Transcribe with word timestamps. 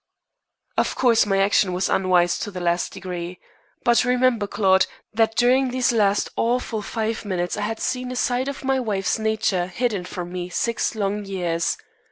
Of 0.79 0.95
course 0.95 1.27
my 1.27 1.37
action 1.37 1.73
was 1.73 1.87
unwise 1.87 2.39
to 2.39 2.49
the 2.49 2.59
last 2.59 2.91
degree. 2.91 3.39
But 3.83 4.03
remember, 4.03 4.47
Claude, 4.47 4.87
that 5.13 5.35
during 5.35 5.69
these 5.69 5.91
last 5.91 6.27
awful 6.35 6.81
five 6.81 7.23
minutes 7.23 7.55
I 7.55 7.61
had 7.61 7.79
seen 7.79 8.11
a 8.11 8.15
side 8.15 8.47
of 8.47 8.63
my 8.63 8.79
wife's 8.79 9.19
nature 9.19 9.67
hidden 9.67 10.05
from 10.05 10.31
me 10.33 10.49
six 10.49 10.95
long 10.95 11.25
years. 11.25 11.77